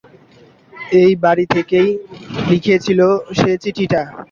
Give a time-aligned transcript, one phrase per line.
[1.01, 1.89] এই বাড়ি থেকেই
[2.49, 2.99] লিখেছিল
[3.37, 4.01] সে চিঠিটা।